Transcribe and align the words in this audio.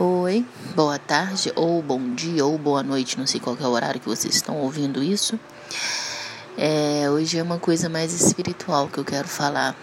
Oi, 0.00 0.46
boa 0.76 0.96
tarde, 0.96 1.52
ou 1.56 1.82
bom 1.82 2.14
dia, 2.14 2.46
ou 2.46 2.56
boa 2.56 2.84
noite, 2.84 3.18
não 3.18 3.26
sei 3.26 3.40
qual 3.40 3.56
é 3.60 3.66
o 3.66 3.70
horário 3.70 4.00
que 4.00 4.08
vocês 4.08 4.32
estão 4.32 4.56
ouvindo 4.58 5.02
isso. 5.02 5.36
É, 6.56 7.10
hoje 7.10 7.36
é 7.36 7.42
uma 7.42 7.58
coisa 7.58 7.88
mais 7.88 8.12
espiritual 8.12 8.86
que 8.86 8.98
eu 8.98 9.04
quero 9.04 9.26
falar. 9.26 9.74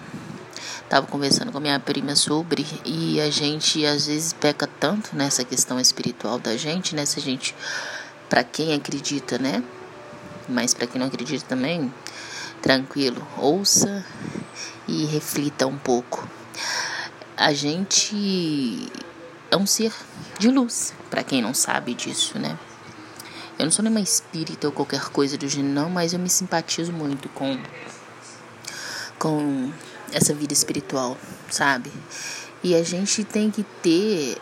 Tava 0.88 1.05
conversando 1.05 1.51
com 1.51 1.57
a 1.57 1.59
minha 1.59 1.78
prima 1.81 2.15
sobre, 2.15 2.65
e 2.86 3.20
a 3.20 3.29
gente 3.29 3.86
às 3.86 4.07
vezes 4.07 4.31
peca 4.31 4.65
tanto 4.79 5.14
nessa 5.14 5.43
questão 5.43 5.78
espiritual 5.82 6.39
da 6.39 6.55
gente, 6.55 6.95
né? 6.95 7.05
Se 7.05 7.20
a 7.20 7.21
gente, 7.21 7.54
para 8.29 8.41
quem 8.41 8.73
acredita, 8.73 9.38
né? 9.38 9.61
Mas 10.47 10.73
para 10.73 10.88
quem 10.88 10.97
não 10.97 11.07
acredita 11.07 11.45
também, 11.45 11.93
tranquilo, 12.61 13.21
ouça 13.38 14.05
e 14.88 15.04
reflita 15.07 15.68
um 15.68 15.77
pouco. 15.77 16.25
A 17.36 17.52
gente 17.52 18.89
é 19.56 19.58
um 19.58 19.66
ser 19.66 19.94
de 20.38 20.50
luz, 20.50 20.94
para 21.09 21.23
quem 21.23 21.41
não 21.41 21.54
sabe 21.54 21.94
disso, 21.94 22.38
né? 22.38 22.59
Eu 23.58 23.66
não 23.66 23.72
sou 23.72 23.84
nenhuma 23.84 24.02
espírita 24.02 24.68
ou 24.68 24.73
qualquer 24.73 25.05
coisa 25.05 25.38
do 25.38 25.48
gênero, 25.48 25.73
não, 25.73 25.90
mas 25.90 26.12
eu 26.12 26.20
me 26.20 26.30
simpatizo 26.30 26.91
muito 26.91 27.30
com, 27.30 27.58
com 29.18 29.72
essa 30.12 30.34
vida 30.34 30.52
espiritual, 30.52 31.18
sabe? 31.49 31.90
E 32.62 32.76
a 32.76 32.84
gente 32.84 33.23
tem 33.23 33.49
que 33.49 33.63
ter 33.82 34.38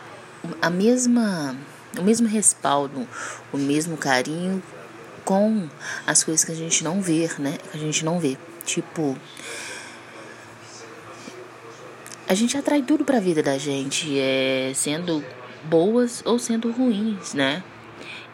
a 0.60 0.68
mesma, 0.68 1.56
o 1.96 2.02
mesmo 2.02 2.26
respaldo, 2.26 3.06
o 3.52 3.56
mesmo 3.56 3.96
carinho 3.96 4.60
com 5.24 5.68
as 6.04 6.24
coisas 6.24 6.44
que 6.44 6.50
a 6.50 6.56
gente 6.56 6.82
não 6.82 7.00
vê, 7.00 7.30
né? 7.38 7.56
Que 7.70 7.78
a 7.78 7.80
gente 7.80 8.04
não 8.04 8.18
vê. 8.18 8.36
Tipo, 8.64 9.16
a 12.26 12.34
gente 12.34 12.56
atrai 12.56 12.82
tudo 12.82 13.04
para 13.04 13.18
a 13.18 13.20
vida 13.20 13.42
da 13.42 13.58
gente, 13.58 14.18
é, 14.18 14.72
sendo 14.74 15.24
boas 15.64 16.22
ou 16.24 16.38
sendo 16.38 16.70
ruins, 16.70 17.34
né? 17.34 17.62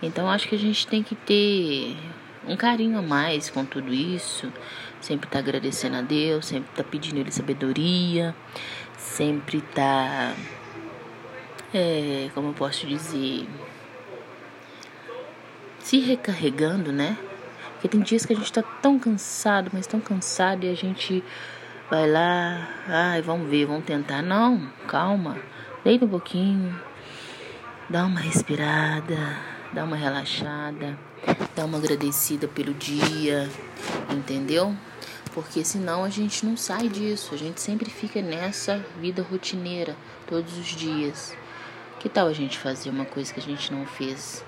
Então 0.02 0.28
acho 0.28 0.48
que 0.48 0.54
a 0.54 0.58
gente 0.58 0.86
tem 0.86 1.02
que 1.02 1.14
ter 1.14 1.96
um 2.46 2.56
carinho 2.56 2.98
a 2.98 3.02
mais 3.02 3.50
com 3.50 3.64
tudo 3.64 3.92
isso, 3.92 4.52
sempre 5.00 5.28
tá 5.28 5.38
agradecendo 5.38 5.96
a 5.96 6.02
Deus, 6.02 6.46
sempre 6.46 6.70
tá 6.74 6.82
pedindo 6.82 7.18
ele 7.18 7.30
sabedoria, 7.30 8.34
sempre 8.96 9.60
tá 9.60 10.34
é, 11.74 12.30
como 12.34 12.48
eu 12.48 12.54
posso 12.54 12.86
dizer, 12.86 13.46
se 15.80 15.98
recarregando, 15.98 16.92
né? 16.92 17.16
Porque 17.72 17.88
tem 17.88 18.00
dias 18.00 18.26
que 18.26 18.32
a 18.32 18.36
gente 18.36 18.52
tá 18.52 18.62
tão 18.62 18.98
cansado, 18.98 19.70
mas 19.72 19.86
tão 19.86 20.00
cansado 20.00 20.64
e 20.64 20.68
a 20.68 20.74
gente 20.74 21.24
vai 21.90 22.08
lá, 22.08 22.68
ai, 22.86 23.20
vamos 23.20 23.50
ver, 23.50 23.66
vamos 23.66 23.84
tentar. 23.84 24.22
Não, 24.22 24.70
calma, 24.86 25.36
deita 25.84 26.04
um 26.04 26.08
pouquinho, 26.08 26.80
dá 27.88 28.06
uma 28.06 28.20
respirada, 28.20 29.36
dá 29.72 29.82
uma 29.82 29.96
relaxada, 29.96 30.96
dá 31.56 31.64
uma 31.64 31.78
agradecida 31.78 32.46
pelo 32.46 32.72
dia, 32.72 33.50
entendeu? 34.08 34.72
Porque 35.34 35.64
senão 35.64 36.04
a 36.04 36.08
gente 36.08 36.46
não 36.46 36.56
sai 36.56 36.88
disso, 36.88 37.34
a 37.34 37.38
gente 37.38 37.60
sempre 37.60 37.90
fica 37.90 38.22
nessa 38.22 38.78
vida 39.00 39.22
rotineira 39.22 39.96
todos 40.28 40.56
os 40.56 40.66
dias. 40.66 41.36
Que 41.98 42.08
tal 42.08 42.28
a 42.28 42.32
gente 42.32 42.56
fazer 42.56 42.88
uma 42.88 43.04
coisa 43.04 43.34
que 43.34 43.40
a 43.40 43.42
gente 43.42 43.72
não 43.72 43.84
fez? 43.84 44.44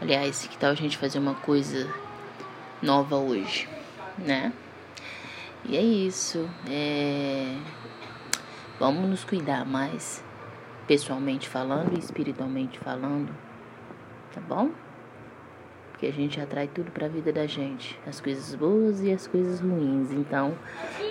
Aliás, 0.00 0.46
que 0.46 0.58
tal 0.58 0.70
a 0.70 0.74
gente 0.74 0.98
fazer 0.98 1.18
uma 1.18 1.34
coisa 1.34 1.88
nova 2.82 3.16
hoje, 3.16 3.68
né? 4.18 4.52
E 5.68 5.76
é 5.76 5.82
isso. 5.82 6.48
É... 6.68 7.56
Vamos 8.78 9.08
nos 9.08 9.24
cuidar 9.24 9.64
mais, 9.64 10.22
pessoalmente 10.86 11.48
falando 11.48 11.96
e 11.96 11.98
espiritualmente 11.98 12.78
falando, 12.78 13.34
tá 14.34 14.40
bom? 14.46 14.70
Porque 15.90 16.06
a 16.06 16.12
gente 16.12 16.38
atrai 16.38 16.68
tudo 16.68 16.90
para 16.90 17.06
a 17.06 17.08
vida 17.08 17.32
da 17.32 17.46
gente, 17.46 17.98
as 18.06 18.20
coisas 18.20 18.54
boas 18.54 19.02
e 19.02 19.10
as 19.10 19.26
coisas 19.26 19.60
ruins. 19.60 20.12
Então, 20.12 20.54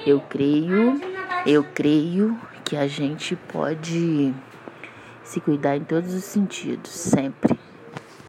eu 0.05 0.21
creio, 0.21 1.01
eu 1.43 1.63
creio 1.63 2.39
que 2.63 2.77
a 2.77 2.85
gente 2.85 3.35
pode 3.35 4.31
se 5.23 5.41
cuidar 5.41 5.75
em 5.75 5.83
todos 5.83 6.13
os 6.13 6.23
sentidos, 6.23 6.91
sempre. 6.91 7.64